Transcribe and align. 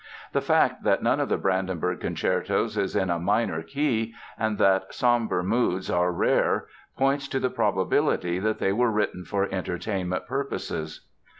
The 0.33 0.41
fact 0.41 0.83
that 0.83 1.03
none 1.03 1.19
of 1.19 1.29
the 1.29 1.37
Brandenburg 1.37 1.99
Concertos 2.01 2.75
is 2.75 2.95
in 2.95 3.11
a 3.11 3.19
minor 3.19 3.61
key 3.61 4.15
and 4.35 4.57
that 4.57 4.91
somber 4.95 5.43
moods 5.43 5.91
are 5.91 6.11
rare, 6.11 6.65
points 6.97 7.27
to 7.27 7.39
the 7.39 7.51
probability 7.51 8.39
that 8.39 8.57
they 8.57 8.73
were 8.73 8.89
written 8.89 9.25
for 9.25 9.47
entertainment 9.53 10.25
purposes. 10.25 11.07